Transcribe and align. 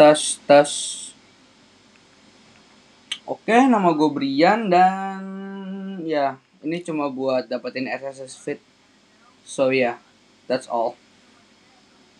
tes 0.00 0.40
tes 0.48 0.72
oke 3.28 3.52
nama 3.52 3.92
gue 3.92 4.08
Brian 4.16 4.72
dan 4.72 5.20
ya 6.00 6.40
ini 6.64 6.80
cuma 6.80 7.12
buat 7.12 7.48
dapetin 7.48 7.84
RSS 7.84 8.36
fit. 8.40 8.60
So 9.44 9.72
yeah, 9.72 10.00
that's 10.48 10.68
all. 10.68 10.96